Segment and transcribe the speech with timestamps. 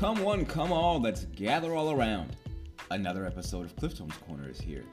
[0.00, 2.34] come one, come all, let's gather all around.
[2.90, 4.86] Another episode of Cliftone's Corner is here.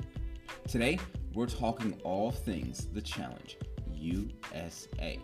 [0.67, 0.99] Today,
[1.33, 3.57] we're talking all things the challenge
[3.93, 5.17] USA.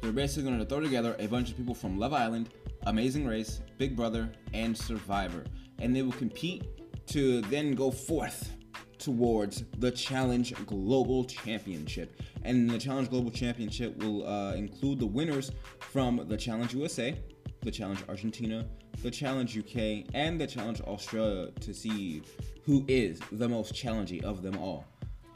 [0.00, 2.50] They're basically going to throw together a bunch of people from Love Island,
[2.86, 5.42] Amazing Race, Big Brother, and Survivor,
[5.80, 6.62] and they will compete
[7.08, 8.52] to then go forth
[8.98, 12.22] towards the Challenge Global Championship.
[12.44, 15.50] And the Challenge Global Championship will uh, include the winners
[15.80, 17.18] from the Challenge USA,
[17.62, 18.66] the Challenge Argentina,
[19.02, 22.22] the Challenge UK, and the Challenge Australia to see
[22.64, 24.84] who is the most challenging of them all.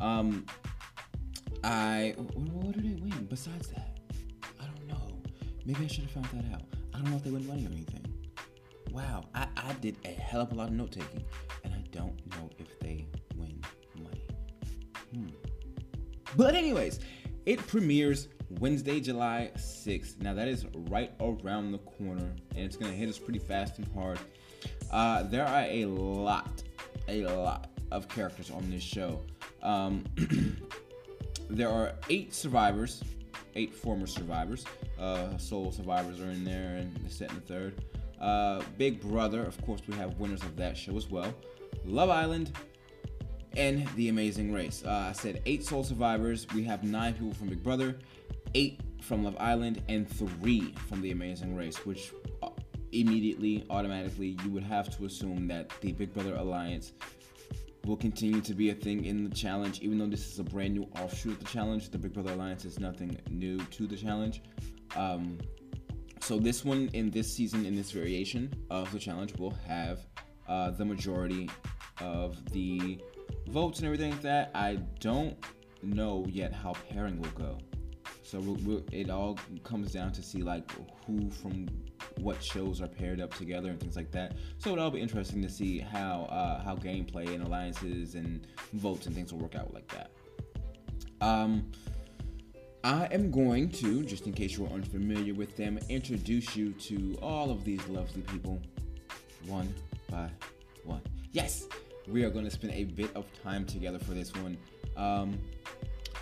[0.00, 0.46] Um,
[1.62, 3.98] I what, did they win besides that?
[4.58, 5.22] I don't know.
[5.64, 6.62] Maybe I should have found that out.
[6.94, 8.06] I don't know if they win money or anything.
[8.92, 11.24] Wow, I, I did a hell of a lot of note taking,
[11.64, 13.60] and I don't know if they win
[14.02, 14.26] money.
[15.14, 15.28] Hmm.
[16.36, 17.00] But anyways,
[17.46, 18.28] it premieres
[18.60, 20.20] Wednesday, July 6th.
[20.20, 23.88] Now that is right around the corner, and it's gonna hit us pretty fast and
[23.94, 24.18] hard.
[24.92, 26.62] Uh, there are a lot,
[27.08, 29.22] a lot of characters on this show.
[29.62, 30.04] Um,
[31.48, 33.02] there are eight survivors,
[33.56, 34.66] eight former survivors.
[34.98, 37.82] Uh, sole survivors are in there, and the set in the third.
[38.20, 41.32] Uh, Big Brother, of course, we have winners of that show as well.
[41.86, 42.52] Love Island,
[43.56, 44.84] and The Amazing Race.
[44.84, 46.46] Uh, I said eight sole survivors.
[46.54, 47.98] We have nine people from Big Brother,
[48.54, 52.12] eight from Love Island, and three from The Amazing Race, which
[52.42, 52.50] uh,
[52.92, 56.92] immediately, automatically, you would have to assume that the Big Brother Alliance
[57.86, 60.74] will continue to be a thing in the challenge, even though this is a brand
[60.74, 61.90] new offshoot of the challenge.
[61.90, 64.42] The Big Brother Alliance is nothing new to the challenge.
[64.96, 65.38] Um,
[66.20, 70.00] so this one in this season, in this variation of the challenge, will have
[70.46, 71.48] uh, the majority
[72.00, 72.98] of the
[73.48, 74.50] votes and everything like that.
[74.54, 75.36] I don't
[75.82, 77.58] know yet how pairing will go.
[78.30, 80.70] So we'll, we'll, it all comes down to see like
[81.04, 81.66] who from
[82.20, 84.36] what shows are paired up together and things like that.
[84.58, 89.16] So it'll be interesting to see how uh, how gameplay and alliances and votes and
[89.16, 90.12] things will work out like that.
[91.20, 91.72] Um,
[92.84, 97.50] I am going to, just in case you're unfamiliar with them, introduce you to all
[97.50, 98.62] of these lovely people,
[99.46, 99.74] one
[100.08, 100.30] by
[100.84, 101.02] one.
[101.32, 101.66] Yes,
[102.06, 104.56] we are going to spend a bit of time together for this one.
[104.96, 105.36] Um,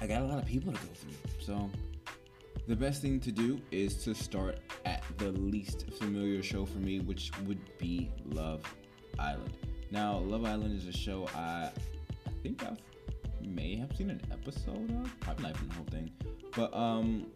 [0.00, 1.70] I got a lot of people to go through, so
[2.68, 7.00] the best thing to do is to start at the least familiar show for me,
[7.00, 8.62] which would be Love
[9.18, 9.56] Island.
[9.90, 11.70] Now, Love Island is a show I,
[12.26, 12.76] I think I
[13.40, 16.10] may have seen an episode of, probably not even the whole thing,
[16.54, 17.28] but um,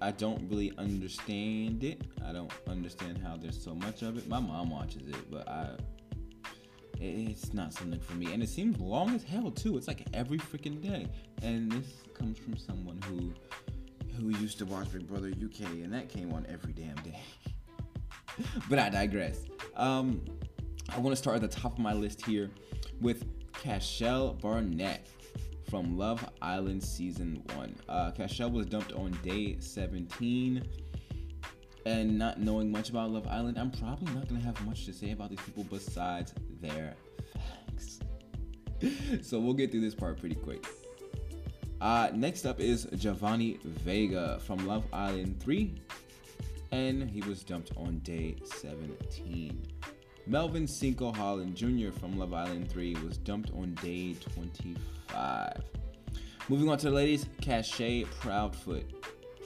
[0.00, 2.02] I don't really understand it.
[2.24, 4.28] I don't understand how there's so much of it.
[4.28, 5.70] My mom watches it, but I
[7.00, 8.32] it's not something for me.
[8.34, 9.78] And it seems long as hell too.
[9.78, 11.06] It's like every freaking day.
[11.42, 13.32] And this comes from someone who
[14.20, 17.20] who used to watch Big Brother UK, and that came on every damn day.
[18.68, 19.44] but I digress.
[19.76, 20.22] Um,
[20.88, 22.50] I want to start at the top of my list here
[23.00, 25.06] with Cashel Barnett
[25.68, 27.76] from Love Island Season 1.
[27.88, 30.66] Uh, Cashel was dumped on day 17.
[31.86, 34.92] And not knowing much about Love Island, I'm probably not going to have much to
[34.92, 36.94] say about these people besides their
[37.32, 38.00] facts.
[39.22, 40.66] so we'll get through this part pretty quick.
[41.80, 45.74] Uh, next up is Giovanni Vega from Love Island 3,
[46.72, 49.66] and he was dumped on day 17.
[50.26, 51.90] Melvin Cinco Holland Jr.
[51.90, 55.62] from Love Island 3 was dumped on day 25.
[56.50, 58.84] Moving on to the ladies, Cashay Proudfoot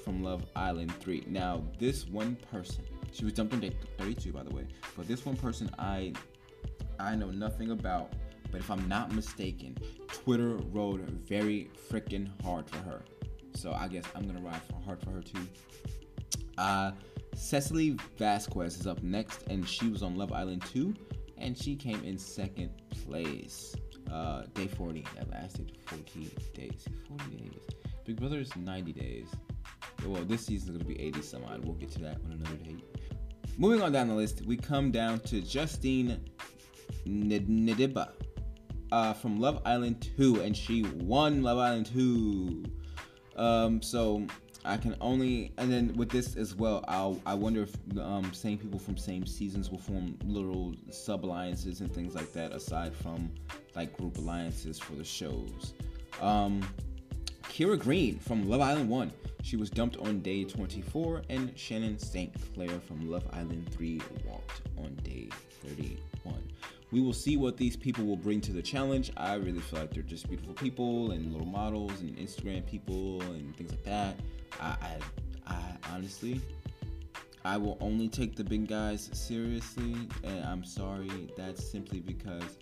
[0.05, 1.27] from Love Island 3.
[1.29, 4.67] Now, this one person, she was dumped on day 32 by the way,
[4.97, 6.13] but this one person I
[6.99, 8.13] I know nothing about
[8.55, 9.77] but if I'm not mistaken,
[10.07, 13.03] Twitter rode very freaking hard for her.
[13.57, 15.49] So I guess I'm gonna ride for hard for her too.
[16.57, 16.93] Uh,
[17.35, 20.95] Cecily Vazquez is up next, and she was on Love Island 2,
[21.37, 22.71] and she came in second
[23.05, 23.75] place.
[24.09, 25.05] Uh, day 40.
[25.17, 26.87] That lasted 40 days.
[27.09, 27.61] 40 days.
[28.05, 29.27] Big Brother is 90 days.
[30.07, 31.65] Well, this season is gonna be 80 some odd.
[31.65, 32.85] We'll get to that on another date.
[33.59, 36.21] Moving on down the list, we come down to Justine
[37.05, 38.13] Ndidiba
[38.95, 42.65] uh, from Love Island 2, and she won Love Island 2.
[43.35, 44.25] Um, so
[44.65, 48.57] I can only, and then with this as well, I'll, I wonder if um, same
[48.57, 53.31] people from same seasons will form little sub alliances and things like that, aside from
[53.75, 55.75] like group alliances for the shows.
[56.21, 56.61] Um,
[57.43, 59.13] Kyra Green from Love Island 1.
[59.43, 62.33] She was dumped on day 24, and Shannon St.
[62.55, 65.29] Clair from Love Island 3 walked on day
[65.65, 66.37] 31
[66.95, 69.11] we will see what these people will bring to the challenge.
[69.17, 73.55] I really feel like they're just beautiful people and little models and Instagram people and
[73.57, 74.21] things like that.
[74.61, 74.77] I,
[75.49, 76.41] I, I honestly,
[77.45, 81.11] I will only take the big guys seriously, and I'm sorry.
[81.37, 82.59] That's simply because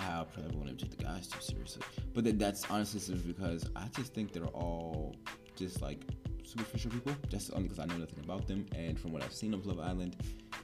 [0.00, 1.82] I probably won't take the guys too seriously.
[2.14, 5.14] But that's honestly simply because I just think they're all
[5.54, 6.02] just like
[6.42, 7.14] superficial people.
[7.28, 9.78] Just only because I know nothing about them, and from what I've seen of Love
[9.78, 10.16] Island,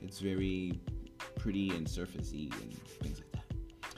[0.03, 0.81] it's very
[1.39, 3.93] pretty and surfacey and things like that.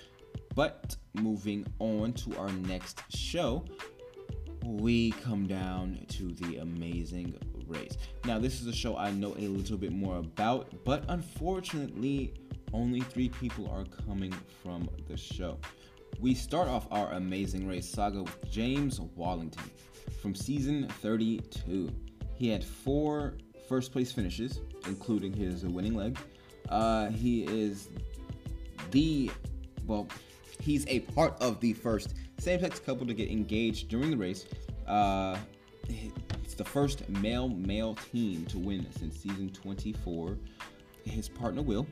[0.55, 3.65] But moving on to our next show,
[4.65, 7.35] we come down to the amazing
[7.67, 7.97] race.
[8.25, 12.35] Now, this is a show I know a little bit more about, but unfortunately,
[12.73, 15.59] only three people are coming from the show.
[16.21, 19.71] We start off our amazing race saga with James Wallington
[20.21, 21.91] from season 32.
[22.35, 23.39] He had four
[23.69, 26.19] first place finishes, including his winning leg.
[26.69, 27.89] Uh, he is
[28.91, 29.31] the,
[29.87, 30.09] well,
[30.61, 34.47] he's a part of the first same sex couple to get engaged during the race.
[34.87, 35.37] Uh,
[35.89, 40.37] it's the first male male team to win since season 24.
[41.05, 41.87] His partner Will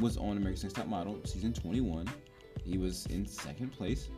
[0.00, 2.08] was on America's Next Top Model season 21.
[2.64, 4.08] He was in second place,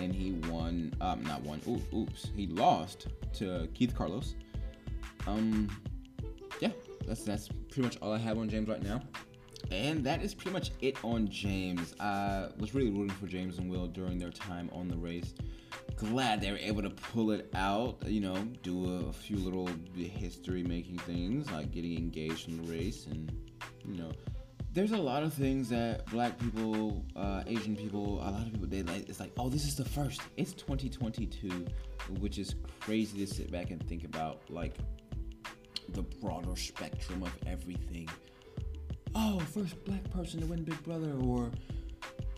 [0.00, 0.92] and he won.
[1.00, 1.60] Um, not won.
[1.68, 4.34] Ooh, oops, he lost to Keith Carlos.
[5.26, 5.68] Um,
[6.60, 6.70] yeah,
[7.06, 9.02] that's that's pretty much all I have on James right now.
[9.70, 11.94] And that is pretty much it on James.
[12.00, 15.34] I was really rooting for James and Will during their time on the race.
[15.96, 20.62] Glad they were able to pull it out, you know, do a, few little history
[20.62, 23.06] making things like getting engaged in the race.
[23.06, 23.30] And,
[23.84, 24.10] you know,
[24.72, 28.68] there's a lot of things that black people, uh, Asian people, a lot of people,
[28.68, 30.22] they like, it's like, oh, this is the first.
[30.38, 31.66] It's 2022,
[32.20, 34.76] which is crazy to sit back and think about, like,
[35.90, 38.08] the broader spectrum of everything
[39.16, 41.50] oh, first black person to win Big Brother, or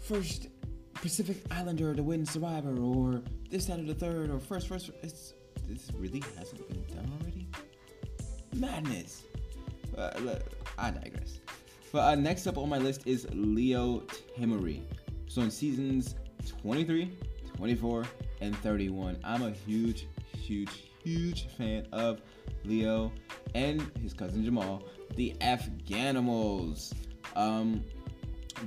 [0.01, 0.49] first
[0.95, 4.91] Pacific Islander to win Survivor, or this, that, or the third, or first, first.
[5.03, 5.35] It's
[5.67, 7.47] this really hasn't been done already.
[8.55, 9.25] Madness.
[9.97, 10.37] Uh,
[10.79, 11.41] I digress.
[11.93, 14.01] But uh, next up on my list is Leo
[14.39, 14.83] Temory.
[15.27, 16.15] So in seasons
[16.63, 17.11] 23,
[17.57, 18.05] 24,
[18.41, 20.07] and 31, I'm a huge,
[20.37, 22.21] huge, huge fan of
[22.65, 23.11] Leo
[23.55, 24.83] and his cousin Jamal
[25.17, 26.93] the Afghanimals.
[27.35, 27.83] Um,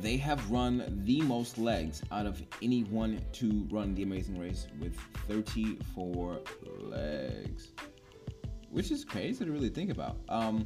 [0.02, 4.96] they have run the most legs out of anyone to run the Amazing Race with
[5.28, 6.40] 34
[6.80, 7.74] legs,
[8.70, 10.18] which is crazy to really think about.
[10.30, 10.66] Um,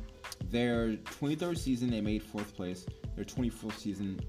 [0.50, 2.86] their 23rd season, they made fourth place.
[3.16, 4.20] Their 24th season,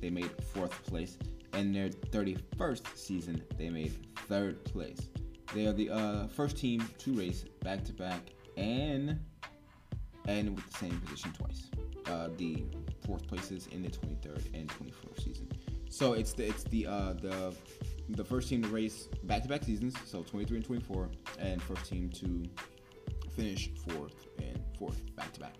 [0.00, 1.18] they made fourth place.
[1.52, 3.92] And their 31st season, they made
[4.28, 5.10] third place.
[5.54, 8.20] They are the uh, first team to race back to back
[8.56, 9.18] and
[10.26, 11.70] and with the same position twice.
[12.06, 12.64] Uh, the
[13.04, 15.48] fourth places in the 23rd and 24th season.
[15.88, 17.54] So it's the it's the uh, the
[18.10, 21.10] the first team to race back-to-back seasons, so 23 and 24,
[21.40, 22.44] and first team to
[23.34, 25.54] finish fourth and fourth back-to-back.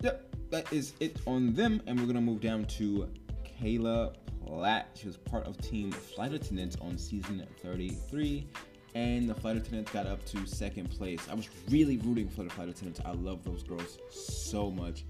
[0.00, 3.08] Yep, that is it on them, and we're gonna move down to
[3.44, 4.14] Kayla
[4.48, 4.88] Platt.
[4.94, 8.46] She was part of Team Flight Attendants on season 33
[8.94, 11.20] and the flight attendants got up to second place.
[11.30, 13.00] I was really rooting for the flight attendants.
[13.04, 15.04] I love those girls so much.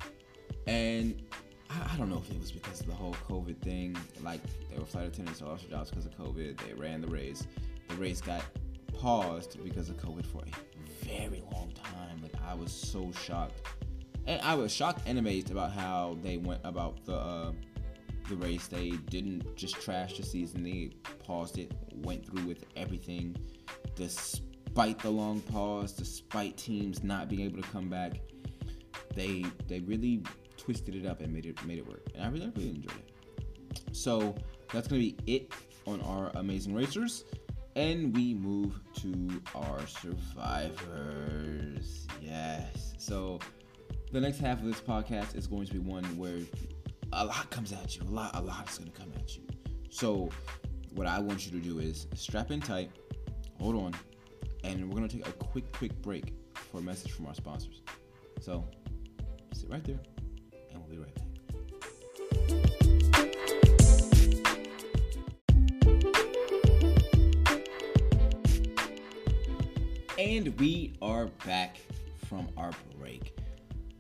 [0.67, 1.23] And
[1.71, 3.97] I, I, don't know if it was because of the whole COVID thing.
[4.23, 4.41] Like,
[4.71, 6.61] they were flight attendants, lost their jobs because of COVID.
[6.67, 7.47] They ran the race.
[7.89, 8.43] The race got
[8.99, 12.21] paused because of COVID for a very long time.
[12.21, 13.63] Like, I was so shocked.
[14.27, 17.53] And I was shocked and amazed about how they went about the uh,
[18.29, 18.69] the race.
[18.69, 20.63] They didn't just trash the season.
[20.63, 20.93] They
[21.25, 23.37] paused it, went through with everything
[23.99, 28.21] despite the long pause, despite teams not being able to come back,
[29.15, 30.23] they they really
[30.57, 32.07] twisted it up and made it made it work.
[32.15, 33.13] And I really really enjoyed it.
[33.93, 34.37] So
[34.73, 35.53] that's gonna be it
[35.87, 37.25] on our amazing racers.
[37.75, 41.29] And we move to our survivors.
[42.21, 42.95] Yes.
[42.99, 43.39] So
[44.11, 46.41] the next half of this podcast is going to be one where
[47.13, 48.03] a lot comes at you.
[48.03, 49.43] A lot, a lot is gonna come at you.
[49.91, 50.31] So
[50.95, 52.91] what I want you to do is strap in tight
[53.61, 53.95] hold on,
[54.65, 57.83] and we're gonna take a quick, quick break for a message from our sponsors.
[58.41, 58.65] So
[59.53, 59.99] sit right there,
[60.73, 61.25] and we'll be right back.
[70.19, 71.79] And we are back
[72.29, 73.38] from our break.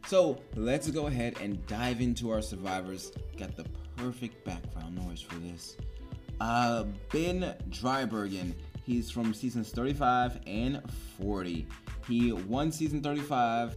[0.08, 3.12] So let's go ahead and dive into our survivors.
[3.36, 5.76] Got the perfect background noise for this.
[6.40, 8.54] Uh, Ben Driebergen
[8.88, 10.80] He's from seasons 35 and
[11.20, 11.66] 40.
[12.06, 13.76] He won season 35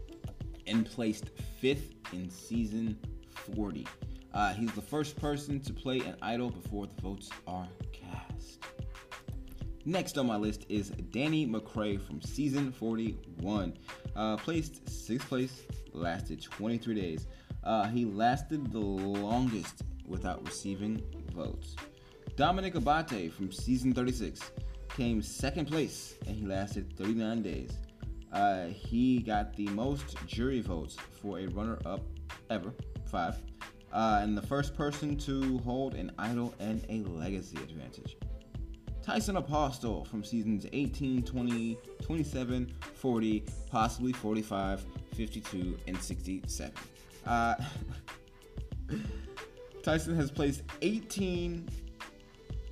[0.67, 2.97] and placed fifth in season
[3.53, 3.85] 40.
[4.33, 8.63] Uh, he's the first person to play an idol before the votes are cast.
[9.83, 13.77] Next on my list is Danny McCray from season 41.
[14.15, 15.63] Uh, placed sixth place,
[15.93, 17.27] lasted 23 days.
[17.63, 21.01] Uh, he lasted the longest without receiving
[21.33, 21.75] votes.
[22.35, 24.51] Domenick Abbate from season 36
[24.89, 27.77] came second place and he lasted 39 days.
[28.33, 32.01] Uh, he got the most jury votes for a runner up
[32.49, 32.73] ever,
[33.05, 33.37] five,
[33.91, 38.17] uh, and the first person to hold an idol and a legacy advantage.
[39.03, 46.73] Tyson Apostol from seasons 18, 20, 27, 40, possibly 45, 52, and 67.
[47.25, 47.55] Uh,
[49.83, 51.67] Tyson has placed 18.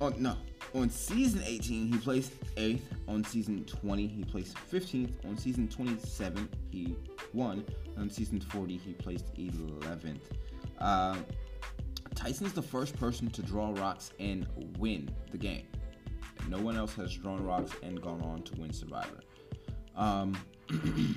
[0.00, 0.36] Oh, no.
[0.74, 2.82] On season 18, he placed 8th.
[3.08, 5.12] On season 20, he placed 15th.
[5.26, 6.96] On season 27, he
[7.32, 7.64] won.
[7.98, 10.20] On season 40, he placed 11th.
[10.78, 11.16] Uh,
[12.14, 14.46] Tyson's the first person to draw rocks and
[14.78, 15.66] win the game.
[16.50, 19.20] No one else has drawn rocks and gone on to win Survivor.
[19.96, 20.36] Um,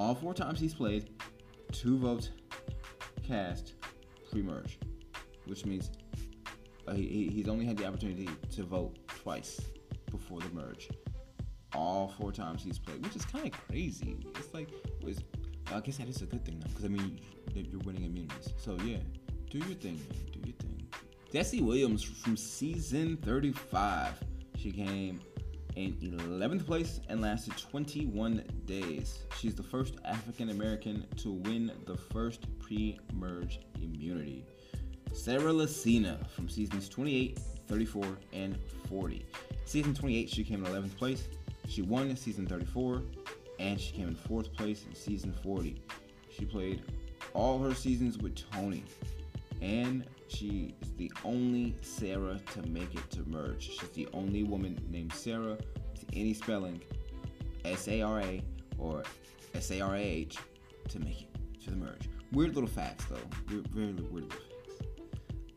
[0.00, 1.10] All four times he's played,
[1.72, 2.30] two votes
[3.22, 3.74] cast
[4.30, 4.78] pre-merge,
[5.44, 5.90] which means
[6.88, 9.60] uh, he, he's only had the opportunity to vote twice
[10.10, 10.88] before the merge.
[11.74, 14.16] All four times he's played, which is kind of crazy.
[14.36, 14.70] It's like,
[15.02, 15.18] was,
[15.70, 17.20] I guess that is a good thing though, because I mean,
[17.54, 18.54] you're winning immunities.
[18.56, 19.00] So yeah,
[19.50, 20.18] do your thing, man.
[20.32, 20.69] Do your thing.
[21.32, 24.14] Desi Williams from season 35.
[24.56, 25.20] She came
[25.76, 25.92] in
[26.28, 29.20] 11th place and lasted 21 days.
[29.38, 34.44] She's the first African American to win the first pre merge immunity.
[35.12, 38.58] Sarah Lacina from seasons 28, 34, and
[38.88, 39.24] 40.
[39.66, 41.28] Season 28, she came in 11th place.
[41.68, 43.04] She won in season 34,
[43.60, 45.80] and she came in 4th place in season 40.
[46.28, 46.82] She played
[47.34, 48.82] all her seasons with Tony,
[49.62, 53.70] and she is the only Sarah to make it to merge.
[53.70, 55.58] She's the only woman named Sarah
[55.92, 56.80] with any spelling,
[57.64, 58.42] S A R A
[58.78, 59.02] or
[59.54, 60.38] S A R A H,
[60.88, 61.28] to make it
[61.64, 62.08] to the merge.
[62.32, 63.16] Weird little facts, though.
[63.50, 64.46] Weird, very weird little facts.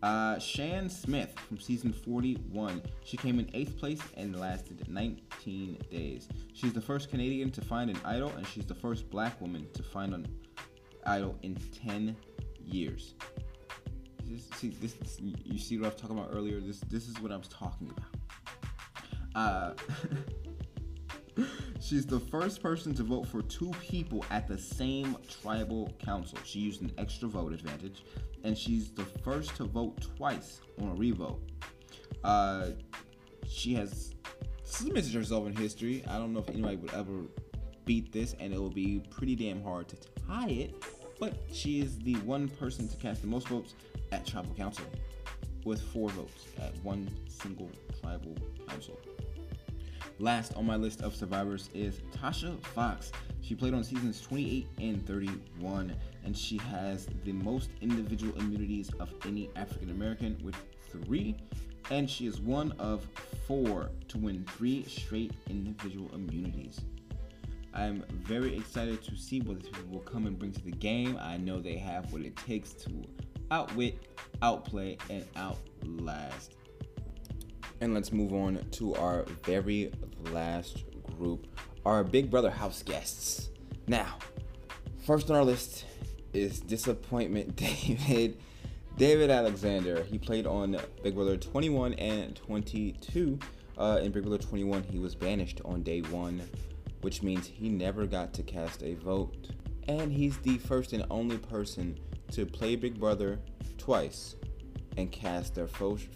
[0.02, 2.82] Uh, Shan Smith from season 41.
[3.06, 6.28] She came in 8th place and lasted 19 days.
[6.54, 9.84] She's the first Canadian to find an idol, and she's the first black woman to
[9.84, 10.28] find an
[11.06, 12.18] idol in 10
[12.66, 13.14] years
[14.38, 16.60] see this, this, you see what I was talking about earlier.
[16.60, 18.14] This this is what I was talking about.
[19.36, 19.74] Uh,
[21.82, 26.38] she's the first person to vote for two people at the same tribal council.
[26.44, 28.04] She used an extra vote advantage,
[28.44, 31.42] and she's the first to vote twice on a revote.
[32.24, 32.68] Uh,
[33.48, 34.14] she has
[34.64, 36.04] cemented herself in history.
[36.08, 37.24] I don't know if anybody would ever
[37.86, 39.98] beat this, and it will be pretty damn hard to
[40.28, 40.84] tie it.
[41.20, 43.76] But she is the one person to cast the most votes
[44.14, 44.86] at tribal council
[45.66, 48.36] with four votes at one single tribal
[48.70, 49.00] council.
[50.20, 53.12] Last on my list of survivors is Tasha Fox.
[53.42, 59.12] She played on seasons 28 and 31, and she has the most individual immunities of
[59.26, 60.56] any African American with
[60.92, 61.36] three,
[61.90, 63.08] and she is one of
[63.48, 66.82] four to win three straight individual immunities.
[67.74, 71.18] I'm very excited to see what these people will come and bring to the game.
[71.20, 73.04] I know they have what it takes to
[73.52, 73.98] outwit,
[74.42, 76.56] outplay, and outlast.
[77.82, 79.92] And let's move on to our very
[80.32, 80.86] last
[81.18, 81.48] group,
[81.86, 83.50] our Big Brother house guests.
[83.88, 84.18] Now,
[85.06, 85.86] first on our list
[86.34, 88.38] is Disappointment David.
[88.98, 90.04] David Alexander.
[90.04, 93.40] He played on Big Brother 21 and 22.
[93.76, 96.42] Uh, in Big Brother 21, he was banished on day one,
[97.02, 99.50] which means he never got to cast a vote.
[99.88, 101.98] And he's the first and only person
[102.32, 103.40] to play Big Brother
[103.78, 104.36] twice
[104.98, 106.08] and cast their first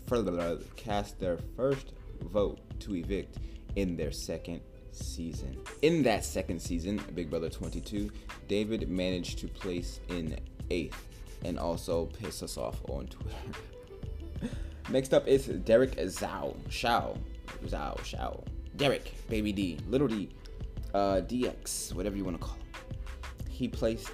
[0.76, 3.38] cast their first vote to evict
[3.76, 4.62] in their second
[4.92, 5.58] season.
[5.82, 8.12] In that second season, Big Brother 22,
[8.48, 11.08] David managed to place in eighth
[11.44, 13.36] and also piss us off on Twitter.
[14.90, 16.56] Next up is Derek Zhao.
[16.70, 17.18] Shao.
[17.66, 18.04] Zhao.
[18.04, 18.44] Shao.
[18.76, 19.80] Derek, Baby D.
[19.88, 20.30] Little D.
[20.94, 22.64] Uh, DX, whatever you want to call him.
[23.50, 24.10] He placed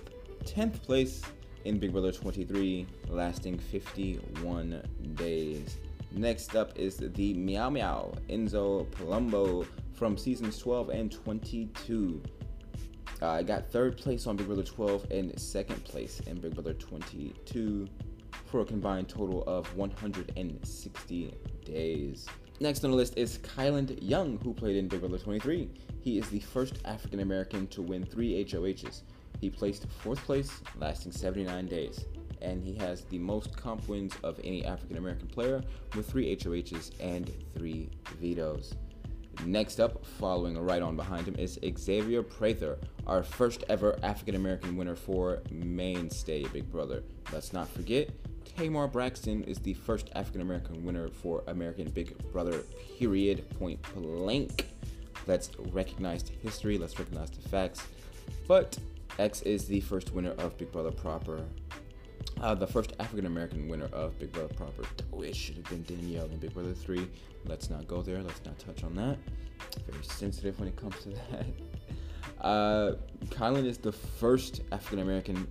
[0.45, 1.21] 10th place
[1.65, 4.83] in Big Brother 23, lasting 51
[5.15, 5.77] days.
[6.11, 12.21] Next up is the Meow Meow Enzo Palumbo from seasons 12 and 22.
[13.21, 16.73] Uh, I got third place on Big Brother 12 and second place in Big Brother
[16.73, 17.87] 22
[18.45, 21.33] for a combined total of 160
[21.65, 22.27] days.
[22.59, 25.69] Next on the list is Kyland Young, who played in Big Brother 23.
[26.01, 29.01] He is the first African American to win three HOHs.
[29.43, 32.05] He placed fourth place, lasting 79 days,
[32.41, 35.61] and he has the most comp wins of any African American player
[35.97, 37.89] with three HOHs and three
[38.21, 38.73] vetoes.
[39.45, 44.77] Next up, following right on behind him, is Xavier Prather, our first ever African American
[44.77, 47.03] winner for Mainstay Big Brother.
[47.33, 48.11] Let's not forget,
[48.45, 52.61] Tamar Braxton is the first African American winner for American Big Brother,
[52.97, 54.69] period, point blank.
[55.27, 57.85] Let's recognize the history, let's recognize the facts.
[58.47, 58.77] But
[59.19, 61.45] X is the first winner of Big Brother proper.
[62.41, 64.83] Uh, the first African American winner of Big Brother proper.
[65.11, 67.07] Oh, it should have been Danielle in Big Brother 3.
[67.45, 68.21] Let's not go there.
[68.23, 69.17] Let's not touch on that.
[69.87, 71.45] Very sensitive when it comes to that.
[72.41, 75.47] Uh, Kyland is the first African American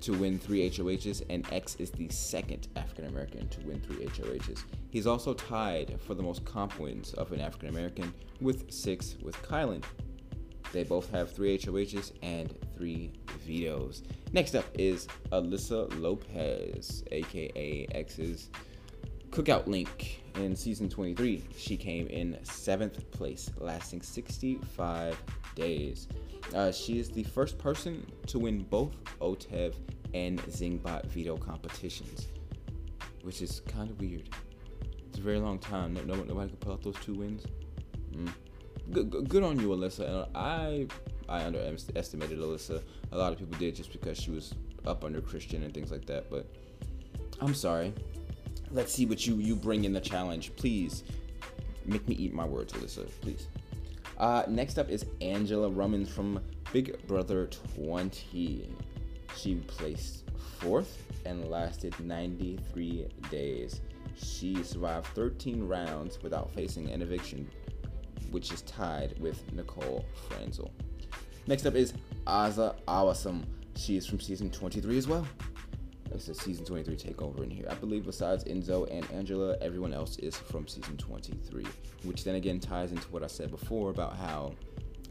[0.00, 4.62] to win three HOHs, and X is the second African American to win three HOHs.
[4.90, 9.36] He's also tied for the most comp wins of an African American with six with
[9.42, 9.84] Kyland.
[10.72, 14.02] They both have three HOHs and three vetoes.
[14.32, 18.50] Next up is Alyssa Lopez, aka X's
[19.30, 20.22] Cookout Link.
[20.34, 25.20] In season 23, she came in seventh place, lasting 65
[25.56, 26.06] days.
[26.54, 29.74] Uh, she is the first person to win both OTEV
[30.14, 32.28] and Zingbot veto competitions,
[33.22, 34.28] which is kind of weird.
[35.08, 35.94] It's a very long time.
[35.94, 37.44] No, nobody could pull out those two wins.
[38.12, 38.32] Mm.
[38.92, 40.08] Good, good on you, Alyssa.
[40.08, 40.86] And I
[41.28, 42.82] I underestimated Alyssa.
[43.12, 44.54] A lot of people did just because she was
[44.86, 46.30] up under Christian and things like that.
[46.30, 46.46] But
[47.40, 47.92] I'm sorry.
[48.70, 51.04] Let's see what you you bring in the challenge, please.
[51.84, 53.48] Make me eat my words, Alyssa, please.
[54.18, 56.40] Uh, next up is Angela Rummans from
[56.72, 58.68] Big Brother 20.
[59.36, 60.24] She placed
[60.58, 63.80] fourth and lasted 93 days.
[64.16, 67.48] She survived 13 rounds without facing an eviction,
[68.30, 70.72] which is tied with Nicole Franzel.
[71.46, 71.94] Next up is
[72.26, 73.44] Azah Awasum.
[73.76, 75.26] She is from season 23 as well.
[76.10, 77.66] It's a season 23 takeover in here.
[77.70, 81.66] I believe besides Enzo and Angela, everyone else is from season 23,
[82.04, 84.52] which then again ties into what I said before about how,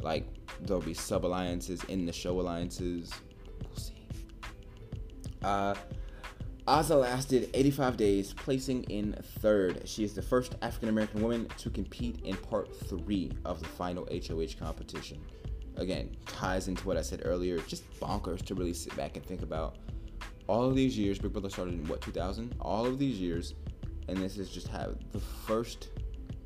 [0.01, 0.25] like,
[0.61, 3.11] there'll be sub alliances in the show alliances.
[3.63, 3.93] We'll see.
[5.43, 5.75] Uh,
[6.67, 9.87] Azah lasted 85 days, placing in third.
[9.87, 14.05] She is the first African American woman to compete in part three of the final
[14.11, 15.23] HOH competition.
[15.77, 17.59] Again, ties into what I said earlier.
[17.59, 19.77] Just bonkers to really sit back and think about
[20.47, 22.55] all of these years, Big Brother started in what 2000?
[22.59, 23.53] All of these years,
[24.09, 25.89] and this is just have the first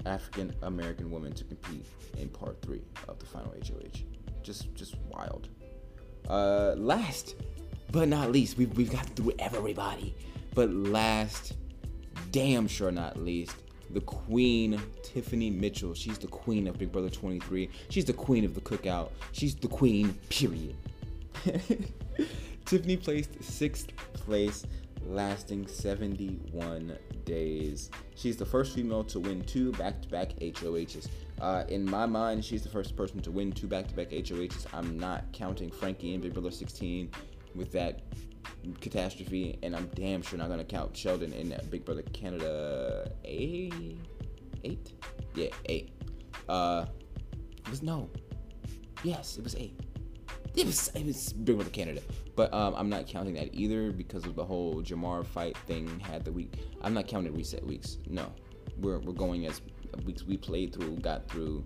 [0.05, 1.86] African American woman to compete
[2.17, 4.03] in part three of the final HOH.
[4.43, 5.49] Just, just wild.
[6.29, 7.36] Uh, last
[7.91, 10.15] but not least, we've we've got through everybody.
[10.54, 11.54] But last,
[12.32, 13.56] damn sure not least,
[13.89, 15.93] the queen, Tiffany Mitchell.
[15.93, 17.69] She's the queen of Big Brother 23.
[17.89, 19.12] She's the queen of the cookout.
[19.32, 20.75] She's the queen, period.
[22.65, 24.65] Tiffany placed sixth place,
[25.06, 27.89] lasting 71 days.
[28.15, 31.08] She's the first female to win two back to back HOHs.
[31.39, 34.67] Uh, in my mind, she's the first person to win two back to back HOHs.
[34.73, 37.10] I'm not counting Frankie in Big Brother 16
[37.56, 38.02] with that
[38.80, 43.98] catastrophe, and I'm damn sure not to count Sheldon in that Big Brother Canada 8?
[44.64, 44.94] Eight?
[45.36, 45.92] Yeah, 8.
[46.48, 46.86] Uh,
[47.66, 48.10] it was no.
[49.04, 49.80] Yes, it was 8
[50.56, 52.02] it was it was Big Brother Canada,
[52.36, 56.26] but um, I'm not counting that either because of the whole Jamar fight thing had
[56.26, 56.54] the week.
[56.82, 57.98] I'm not counting reset weeks.
[58.10, 58.32] No,
[58.78, 59.62] we're we're going as
[60.06, 61.64] weeks we played through, got through,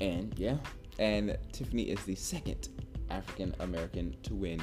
[0.00, 0.56] and yeah,
[0.98, 2.68] and Tiffany is the second
[3.12, 4.60] African American to win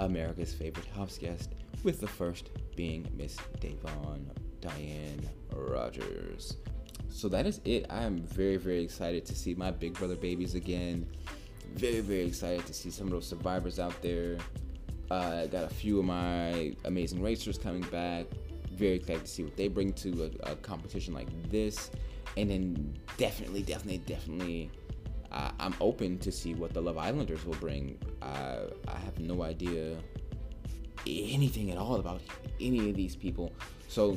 [0.00, 4.26] America's favorite house guest, with the first being Miss Da'Vonne
[4.60, 6.56] Diane Rogers.
[7.08, 7.86] So that is it.
[7.90, 11.06] I am very very excited to see my Big Brother babies again
[11.74, 14.38] very very excited to see some of those survivors out there.
[15.10, 18.26] Uh, got a few of my amazing racers coming back.
[18.72, 21.90] Very excited to see what they bring to a, a competition like this,
[22.36, 24.70] and then definitely, definitely, definitely,
[25.36, 27.98] uh, I'm open to see what the Love Islanders will bring.
[28.22, 29.96] Uh, I have no idea
[31.06, 32.22] anything at all about
[32.60, 33.52] any of these people,
[33.86, 34.16] so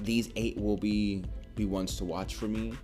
[0.00, 2.74] these eight will be be ones to watch for me.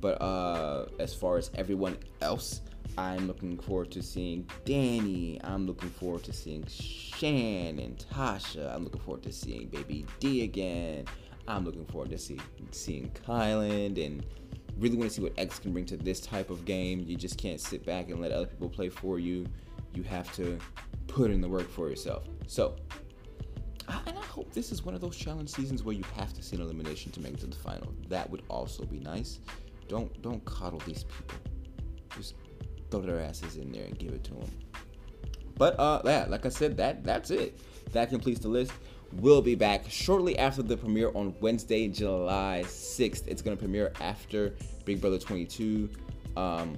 [0.00, 2.62] But uh, as far as everyone else,
[2.96, 5.38] I'm looking forward to seeing Danny.
[5.44, 8.74] I'm looking forward to seeing Shan and Tasha.
[8.74, 11.04] I'm looking forward to seeing Baby D again.
[11.46, 12.40] I'm looking forward to see,
[12.70, 14.24] seeing Kyland and
[14.78, 17.04] really want to see what X can bring to this type of game.
[17.06, 19.46] You just can't sit back and let other people play for you.
[19.94, 20.58] You have to
[21.06, 22.24] put in the work for yourself.
[22.46, 22.76] So,
[24.06, 26.56] and I hope this is one of those challenge seasons where you have to see
[26.56, 27.94] an elimination to make it to the final.
[28.08, 29.40] That would also be nice.
[29.88, 31.38] Don't don't coddle these people.
[32.16, 32.34] Just
[32.90, 34.50] throw their asses in there and give it to them.
[35.56, 37.58] But uh, yeah, like I said, that that's it.
[37.92, 38.72] That completes the list.
[39.16, 43.26] Will be back shortly after the premiere on Wednesday, July 6th.
[43.26, 45.88] It's going to premiere after Big Brother 22.
[46.36, 46.76] Um,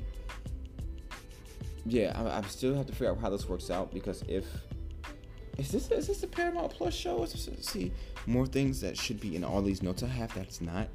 [1.87, 4.45] yeah, I, I, still have to figure out how this works out because if
[5.57, 7.23] is this is this a Paramount Plus show?
[7.23, 7.93] Is this, see
[8.27, 10.89] more things that should be in all these notes I have that's not.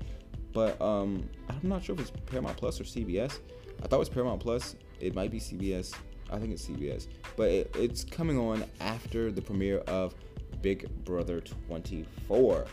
[0.53, 3.39] But um, I'm not sure if it's Paramount Plus or CBS.
[3.81, 4.75] I thought it was Paramount Plus.
[4.99, 5.95] It might be CBS.
[6.29, 7.07] I think it's CBS.
[7.35, 10.13] But it, it's coming on after the premiere of
[10.61, 12.65] Big Brother 24,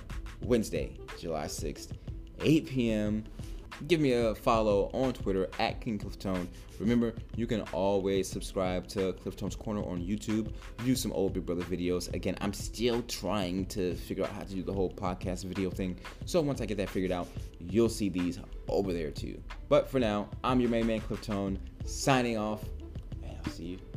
[0.42, 1.92] Wednesday, July 6th,
[2.40, 3.24] 8 p.m.
[3.86, 6.48] Give me a follow on Twitter at King Cliftone.
[6.80, 10.52] Remember, you can always subscribe to Cliftone's Corner on YouTube.
[10.80, 12.12] View some old Big Brother videos.
[12.12, 15.96] Again, I'm still trying to figure out how to do the whole podcast video thing.
[16.24, 17.28] So once I get that figured out,
[17.60, 19.40] you'll see these over there too.
[19.68, 22.64] But for now, I'm your main man Cliftone, signing off,
[23.22, 23.87] and I'll see you.